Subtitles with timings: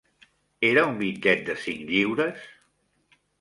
[0.69, 2.49] Era un bitllet de cinc lliures?